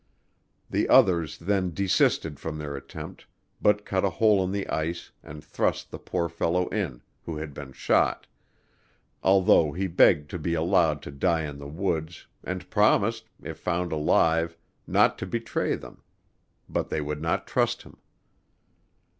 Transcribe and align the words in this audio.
The 0.67 0.89
others 0.89 1.37
then 1.37 1.75
desisted 1.75 2.39
from 2.39 2.57
their 2.57 2.75
attempt, 2.75 3.27
but 3.61 3.85
cut 3.85 4.03
a 4.03 4.09
hole 4.09 4.43
in 4.43 4.51
the 4.51 4.67
ice 4.67 5.11
and 5.21 5.43
thrust 5.43 5.91
the 5.91 5.99
poor 5.99 6.27
fellow 6.27 6.67
in, 6.69 7.03
who 7.23 7.37
had 7.37 7.53
been 7.53 7.71
shot, 7.71 8.25
although 9.21 9.73
he 9.73 9.85
begged 9.85 10.31
to 10.31 10.39
be 10.39 10.55
allowed 10.55 11.03
to 11.03 11.11
die 11.11 11.43
in 11.43 11.59
the 11.59 11.67
woods, 11.67 12.25
and 12.43 12.67
promised, 12.71 13.29
if 13.43 13.59
found 13.59 13.91
alive 13.91 14.57
not 14.87 15.19
to 15.19 15.27
betray 15.27 15.75
them, 15.75 16.01
but 16.67 16.89
they 16.89 16.99
would 16.99 17.21
not 17.21 17.45
trust 17.45 17.83
him. 17.83 17.97